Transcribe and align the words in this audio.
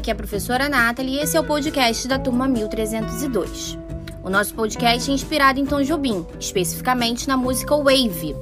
Aqui 0.00 0.08
é 0.08 0.14
a 0.14 0.16
professora 0.16 0.66
Nathalie 0.66 1.16
e 1.16 1.20
esse 1.20 1.36
é 1.36 1.40
o 1.40 1.44
podcast 1.44 2.08
da 2.08 2.18
turma 2.18 2.48
1302. 2.48 3.76
O 4.24 4.30
nosso 4.30 4.54
podcast 4.54 5.10
é 5.10 5.12
inspirado 5.12 5.60
em 5.60 5.66
Tom 5.66 5.82
Jobim, 5.82 6.24
especificamente 6.40 7.28
na 7.28 7.36
música 7.36 7.76
Wave. 7.76 8.34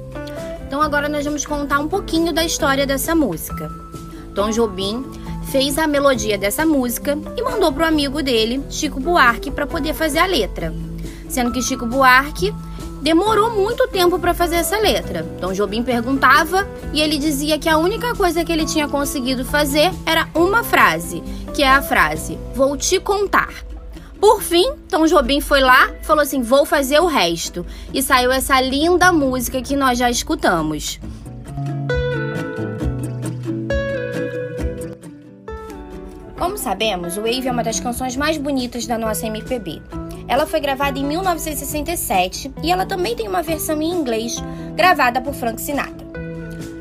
Então 0.65 0.81
agora 0.81 1.09
nós 1.09 1.25
vamos 1.25 1.45
contar 1.45 1.79
um 1.79 1.89
pouquinho 1.89 2.31
da 2.31 2.45
história 2.45 2.87
dessa 2.87 3.13
música. 3.13 3.69
Tom 4.33 4.51
Jobim 4.51 5.03
fez 5.51 5.77
a 5.77 5.85
melodia 5.85 6.37
dessa 6.37 6.65
música 6.65 7.17
e 7.35 7.41
mandou 7.43 7.73
para 7.73 7.83
o 7.83 7.87
amigo 7.89 8.23
dele, 8.23 8.63
Chico 8.69 9.01
Buarque, 9.01 9.51
para 9.51 9.67
poder 9.67 9.93
fazer 9.93 10.19
a 10.19 10.25
letra. 10.25 10.73
Sendo 11.27 11.51
que 11.51 11.61
Chico 11.61 11.85
Buarque 11.85 12.55
demorou 13.01 13.51
muito 13.51 13.87
tempo 13.87 14.19
para 14.19 14.33
fazer 14.33 14.57
essa 14.57 14.77
letra. 14.77 15.23
Tom 15.39 15.53
Jobim 15.53 15.83
perguntava 15.83 16.67
e 16.93 17.01
ele 17.01 17.17
dizia 17.17 17.57
que 17.57 17.69
a 17.69 17.77
única 17.77 18.15
coisa 18.15 18.43
que 18.43 18.51
ele 18.51 18.65
tinha 18.65 18.87
conseguido 18.87 19.45
fazer 19.45 19.91
era 20.05 20.27
uma 20.33 20.63
frase, 20.63 21.23
que 21.53 21.63
é 21.63 21.69
a 21.69 21.81
frase: 21.81 22.37
Vou 22.53 22.75
te 22.77 22.99
contar. 22.99 23.53
Por 24.19 24.41
fim, 24.41 24.73
Tom 24.89 25.05
Jobim 25.05 25.39
foi 25.39 25.61
lá, 25.61 25.89
falou 26.01 26.21
assim: 26.21 26.41
"Vou 26.41 26.65
fazer 26.65 26.99
o 26.99 27.05
resto". 27.05 27.65
E 27.93 28.01
saiu 28.01 28.31
essa 28.31 28.59
linda 28.59 29.13
música 29.13 29.61
que 29.61 29.75
nós 29.75 29.97
já 29.97 30.09
escutamos. 30.09 30.99
Como 36.37 36.57
sabemos, 36.57 37.15
o 37.17 37.21
Wave 37.21 37.47
é 37.47 37.51
uma 37.51 37.63
das 37.63 37.79
canções 37.79 38.15
mais 38.15 38.37
bonitas 38.37 38.85
da 38.85 38.97
nossa 38.97 39.27
MPB. 39.27 39.81
Ela 40.29 40.45
foi 40.45 40.59
gravada 40.59 40.99
em 40.99 41.03
1967 41.03 42.53
e 42.61 42.71
ela 42.71 42.85
também 42.85 43.15
tem 43.15 43.27
uma 43.27 43.41
versão 43.41 43.81
em 43.81 43.89
inglês 43.91 44.35
gravada 44.75 45.19
por 45.19 45.33
Frank 45.33 45.59
Sinatra. 45.59 46.07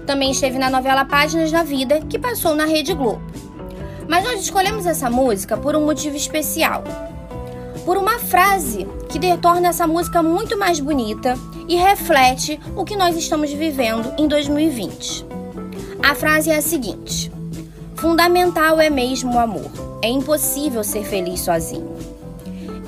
Também 0.07 0.31
esteve 0.31 0.59
na 0.59 0.69
novela 0.69 1.07
Páginas 1.07 1.51
da 1.51 1.63
Vida, 1.63 2.01
que 2.03 2.19
passou 2.19 2.55
na 2.55 2.67
Rede 2.67 2.93
Globo. 2.93 3.23
Mas 4.07 4.23
nós 4.23 4.41
escolhemos 4.41 4.87
essa 4.87 5.09
música 5.09 5.57
por 5.57 5.75
um 5.75 5.85
motivo 5.87 6.15
especial. 6.15 6.85
Por 7.87 7.97
uma 7.97 8.19
frase 8.19 8.87
que 9.09 9.19
torna 9.39 9.69
essa 9.69 9.87
música 9.87 10.23
muito 10.23 10.59
mais 10.59 10.79
bonita 10.79 11.35
e 11.67 11.77
reflete 11.77 12.61
o 12.77 12.85
que 12.85 12.97
nós 12.97 13.17
estamos 13.17 13.51
vivendo 13.51 14.13
em 14.19 14.29
2020. 14.29 15.27
A 16.03 16.15
frase 16.15 16.51
é 16.51 16.57
a 16.57 16.63
seguinte: 16.63 17.33
Fundamental 17.97 18.79
é 18.79 18.91
mesmo 18.91 19.35
o 19.35 19.39
amor. 19.39 19.71
É 20.03 20.09
impossível 20.09 20.85
ser 20.85 21.05
feliz 21.05 21.41
sozinho. 21.41 22.08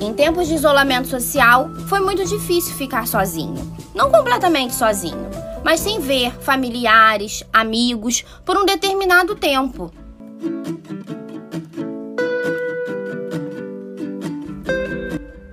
Em 0.00 0.14
tempos 0.14 0.48
de 0.48 0.54
isolamento 0.54 1.08
social, 1.08 1.68
foi 1.86 2.00
muito 2.00 2.24
difícil 2.24 2.74
ficar 2.74 3.06
sozinho. 3.06 3.54
Não 3.94 4.10
completamente 4.10 4.74
sozinho, 4.74 5.28
mas 5.62 5.80
sem 5.80 6.00
ver 6.00 6.32
familiares, 6.40 7.44
amigos 7.52 8.24
por 8.42 8.56
um 8.56 8.64
determinado 8.64 9.34
tempo. 9.34 9.92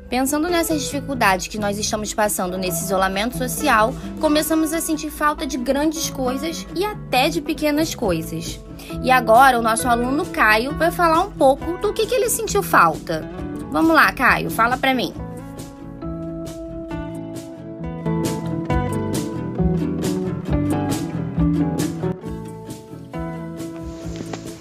Pensando 0.09 0.48
nessas 0.48 0.82
dificuldades 0.82 1.48
que 1.48 1.59
nós 1.59 1.78
estamos 1.78 2.14
passando 2.14 2.58
nesse 2.58 2.86
isolamento 2.86 3.38
social, 3.38 3.94
começamos 4.22 4.72
a 4.72 4.80
sentir 4.80 5.09
falta 5.09 5.45
de 5.45 5.58
grandes 5.58 6.09
coisas 6.09 6.66
e 6.73 6.86
até 6.86 7.28
de 7.28 7.42
pequenas 7.42 7.94
coisas. 7.94 8.61
E 9.04 9.11
agora 9.11 9.59
o 9.59 9.61
nosso 9.61 9.89
aluno 9.89 10.26
Caio 10.28 10.73
vai 10.78 10.89
falar 10.89 11.22
um 11.22 11.32
pouco 11.32 11.78
do 11.80 11.92
que, 11.92 12.06
que 12.06 12.16
ele 12.16 12.30
sentiu 12.30 12.64
falta. 12.64 13.30
Vamos 13.72 13.94
lá, 13.94 14.12
Caio, 14.14 14.50
fala 14.50 14.78
para 14.78 14.94
mim. 14.94 15.14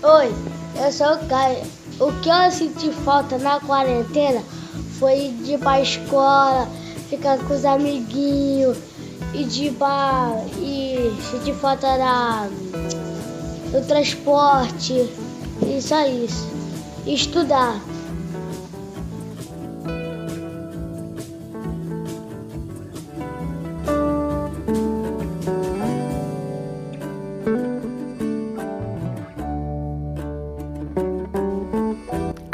Oi, 0.03 0.35
eu 0.85 0.93
sou 0.93 1.15
o 1.15 1.27
Caio. 1.29 1.63
O 1.99 2.13
que 2.21 2.29
eu 2.29 2.51
senti 2.51 2.91
falta 2.91 3.39
na 3.39 3.59
quarentena 3.61 4.43
foi 4.99 5.35
de 5.43 5.55
ir 5.55 5.59
pra 5.59 5.81
escola, 5.81 6.69
ficar 7.09 7.39
com 7.39 7.55
os 7.55 7.65
amiguinhos 7.65 8.77
e 9.33 9.45
de 9.45 9.71
bar 9.71 10.33
e 10.59 11.17
sentir 11.31 11.55
falta 11.55 11.87
da, 11.97 12.49
do 13.71 13.87
transporte, 13.87 15.09
e 15.63 15.81
só 15.81 16.07
isso. 16.07 16.47
E 17.07 17.15
estudar. 17.15 17.81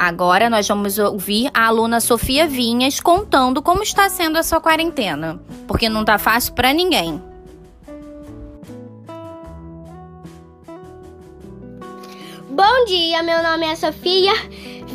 Agora 0.05 0.51
nós 0.51 0.67
vamos 0.67 0.99
ouvir 0.99 1.49
a 1.55 1.69
aluna 1.69 2.01
Sofia 2.01 2.49
Vinhas 2.49 2.99
contando 2.99 3.63
como 3.63 3.85
está 3.85 4.09
sendo 4.09 4.37
a 4.37 4.43
sua 4.43 4.61
quarentena, 4.61 5.41
porque 5.65 5.89
não 5.89 6.05
tá 6.05 6.19
fácil 6.19 6.55
para 6.55 6.73
ninguém. 6.73 7.23
Bom 12.51 12.85
dia, 12.89 13.23
meu 13.23 13.45
nome 13.45 13.65
é 13.65 13.77
Sofia 13.77 14.33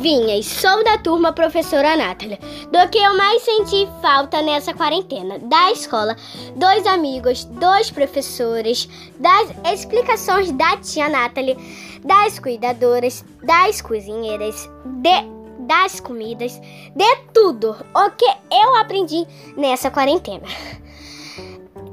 Vinhas, 0.00 0.46
sou 0.46 0.84
da 0.84 0.96
turma 0.96 1.32
professora 1.32 1.96
Natália. 1.96 2.38
Do 2.70 2.88
que 2.88 2.98
eu 2.98 3.16
mais 3.16 3.42
senti 3.42 3.88
falta 4.00 4.40
nessa 4.40 4.72
quarentena? 4.72 5.40
Da 5.40 5.72
escola, 5.72 6.16
dois 6.54 6.86
amigos, 6.86 7.44
dois 7.44 7.90
professores, 7.90 8.88
das 9.18 9.50
explicações 9.72 10.52
da 10.52 10.76
tia 10.76 11.08
Natália, 11.08 11.56
das 12.04 12.38
cuidadoras, 12.38 13.24
das 13.42 13.82
cozinheiras, 13.82 14.70
de 14.84 15.38
das 15.66 15.98
comidas, 15.98 16.60
de 16.94 17.16
tudo 17.34 17.76
o 17.94 18.10
que 18.12 18.24
eu 18.52 18.76
aprendi 18.76 19.26
nessa 19.56 19.90
quarentena. 19.90 20.46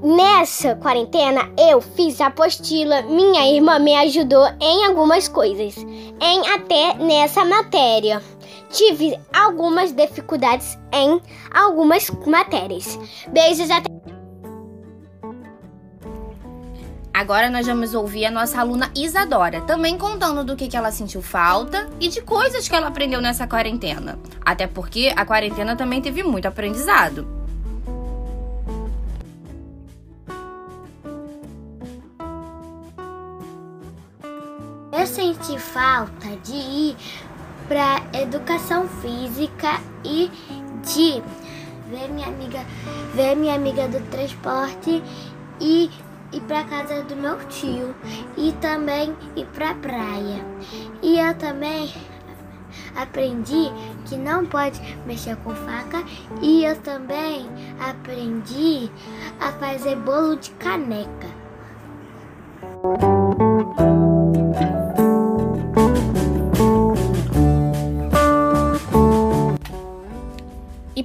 Nessa 0.04 0.76
quarentena 0.76 1.50
eu 1.58 1.82
fiz 1.82 2.20
apostila, 2.22 3.02
minha 3.04 3.48
irmã 3.50 3.80
me 3.80 3.96
ajudou 3.96 4.46
em 4.60 4.86
algumas 4.86 5.28
coisas, 5.28 5.76
em 5.78 6.48
até 6.54 6.94
nessa 6.96 7.44
matéria. 7.46 8.22
Tive 8.70 9.18
algumas 9.34 9.92
dificuldades 9.92 10.78
em 10.92 11.22
algumas 11.54 12.10
matérias. 12.26 13.00
Beijos 13.30 13.72
até 13.72 13.96
Agora 17.16 17.50
nós 17.50 17.66
vamos 17.66 17.94
ouvir 17.94 18.26
a 18.26 18.32
nossa 18.32 18.60
aluna 18.60 18.92
Isadora, 18.94 19.62
também 19.62 19.98
contando 19.98 20.44
do 20.44 20.54
que, 20.54 20.68
que 20.68 20.76
ela 20.76 20.92
sentiu 20.92 21.22
falta 21.22 21.90
e 21.98 22.10
de 22.10 22.22
coisas 22.22 22.68
que 22.68 22.76
ela 22.76 22.88
aprendeu 22.88 23.22
nessa 23.22 23.48
quarentena. 23.48 24.20
Até 24.46 24.68
porque 24.68 25.14
a 25.16 25.26
quarentena 25.26 25.78
também 25.78 26.02
teve 26.02 26.24
muito 26.24 26.46
aprendizado. 26.46 27.35
Eu 35.06 35.10
senti 35.10 35.60
falta 35.60 36.36
de 36.44 36.56
ir 36.56 36.98
para 37.68 38.02
educação 38.20 38.88
física 38.88 39.80
e 40.04 40.32
de 40.82 41.22
ver 41.88 42.10
minha 42.10 42.26
amiga, 42.26 42.66
ver 43.14 43.36
minha 43.36 43.54
amiga 43.54 43.88
do 43.88 44.00
transporte 44.10 45.04
e 45.62 45.92
ir 46.34 46.42
para 46.48 46.64
casa 46.64 47.04
do 47.04 47.16
meu 47.16 47.38
tio 47.50 47.94
e 48.36 48.52
também 48.54 49.16
ir 49.36 49.46
para 49.54 49.76
praia. 49.76 50.44
E 51.04 51.20
eu 51.20 51.36
também 51.36 51.94
aprendi 52.96 53.72
que 54.06 54.18
não 54.18 54.44
pode 54.44 54.82
mexer 55.06 55.36
com 55.44 55.54
faca 55.54 56.04
e 56.42 56.66
eu 56.66 56.76
também 56.82 57.48
aprendi 57.80 58.90
a 59.40 59.52
fazer 59.52 59.98
bolo 59.98 60.36
de 60.36 60.50
caneca. 60.54 61.28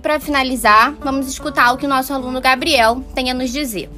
Para 0.00 0.18
finalizar, 0.18 0.92
vamos 0.94 1.28
escutar 1.28 1.72
o 1.72 1.76
que 1.76 1.86
o 1.86 1.88
nosso 1.88 2.12
aluno 2.12 2.40
Gabriel 2.40 3.04
tem 3.14 3.30
a 3.30 3.34
nos 3.34 3.50
dizer. 3.50 3.90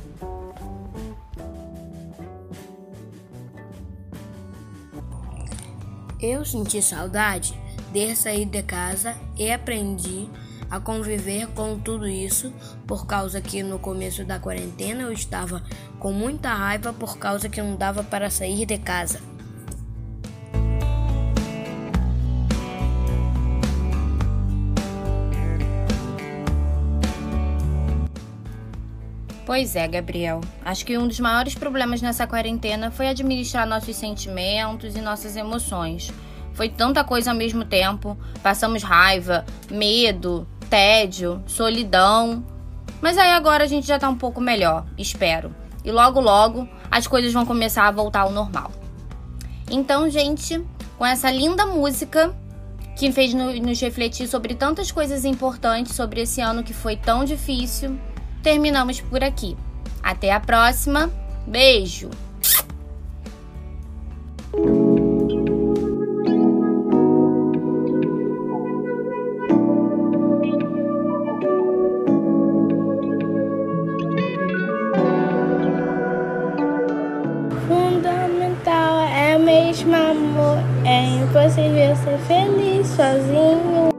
Eu 6.21 6.45
senti 6.45 6.81
saudade 6.83 7.59
de 7.93 8.15
sair 8.15 8.45
de 8.45 8.63
casa 8.63 9.17
e 9.37 9.51
aprendi 9.51 10.29
a 10.71 10.81
conviver 10.81 11.49
com 11.49 11.79
tudo 11.79 12.07
isso 12.07 12.53
por 12.87 13.07
causa 13.07 13.41
que 13.41 13.63
no 13.63 13.79
começo 13.79 14.25
da 14.25 14.39
quarentena 14.39 15.03
eu 15.03 15.13
estava 15.13 15.63
com 15.99 16.13
muita 16.13 16.55
raiva 16.55 16.93
por 16.93 17.19
causa 17.19 17.49
que 17.49 17.61
não 17.61 17.77
dava 17.77 18.03
para 18.03 18.31
sair 18.31 18.65
de 18.65 18.79
casa. 18.79 19.21
Pois 29.53 29.77
é, 29.77 29.87
Gabriel. 29.87 30.41
Acho 30.65 30.83
que 30.83 30.97
um 30.97 31.07
dos 31.07 31.21
maiores 31.21 31.55
problemas 31.55 32.01
nessa 32.01 32.27
quarentena 32.27 32.91
foi 32.91 33.07
administrar 33.09 33.67
nossos 33.67 33.95
sentimentos 33.95 34.97
e 34.97 35.01
nossas 35.03 35.37
emoções. 35.37 36.11
Foi 36.55 36.71
tanta 36.71 37.05
coisa 37.05 37.33
ao 37.33 37.37
mesmo 37.37 37.63
tempo. 37.63 38.17
Passamos 38.43 38.83
raiva, 38.83 39.45
medo, 39.71 40.49
tédio, 40.71 41.43
solidão. 41.47 42.43
Mas 43.03 43.19
aí 43.19 43.31
agora 43.33 43.65
a 43.65 43.67
gente 43.67 43.87
já 43.87 43.99
tá 43.99 44.09
um 44.09 44.17
pouco 44.17 44.41
melhor, 44.41 44.87
espero. 44.97 45.55
E 45.85 45.93
logo 45.93 46.19
logo 46.19 46.67
as 46.91 47.07
coisas 47.07 47.31
vão 47.31 47.45
começar 47.45 47.87
a 47.87 47.91
voltar 47.91 48.21
ao 48.21 48.33
normal. 48.33 48.73
Então, 49.71 50.09
gente, 50.09 50.65
com 50.97 51.05
essa 51.05 51.31
linda 51.31 51.67
música 51.67 52.35
que 52.97 53.13
fez 53.13 53.35
nos 53.35 53.79
refletir 53.83 54.27
sobre 54.29 54.55
tantas 54.55 54.91
coisas 54.91 55.27
importantes 55.27 55.95
sobre 55.95 56.23
esse 56.23 56.41
ano 56.41 56.63
que 56.63 56.73
foi 56.73 56.97
tão 56.97 57.23
difícil, 57.23 58.01
terminamos 58.43 59.01
por 59.01 59.23
aqui. 59.23 59.57
Até 60.03 60.33
a 60.33 60.41
próxima. 60.41 61.11
Beijo! 61.47 62.11
mesmo 79.73 79.95
amor. 79.95 80.59
É 80.85 81.05
impossível 81.07 81.97
ser 81.97 82.19
feliz 82.27 82.87
sozinho. 82.89 83.92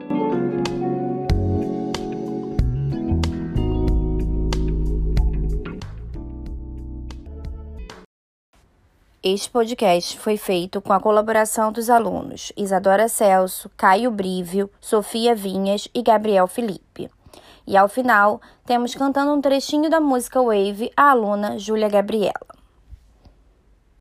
Este 9.26 9.50
podcast 9.50 10.20
foi 10.20 10.36
feito 10.36 10.82
com 10.82 10.92
a 10.92 11.00
colaboração 11.00 11.72
dos 11.72 11.90
alunos 11.90 12.52
Isadora 12.58 13.08
Celso, 13.08 13.72
Caio 13.78 14.12
Brívio, 14.12 14.70
Sofia 14.82 15.34
Vinhas 15.34 15.88
e 15.96 16.04
Gabriel 16.04 16.46
Felipe. 16.46 17.10
E 17.66 17.78
ao 17.78 17.88
final, 17.88 18.42
temos 18.66 18.94
cantando 18.94 19.32
um 19.32 19.40
trechinho 19.40 19.90
da 19.90 20.02
música 20.02 20.42
Wave 20.42 20.92
a 20.98 21.12
aluna 21.12 21.58
Júlia 21.58 21.88
Gabriela. 21.88 22.63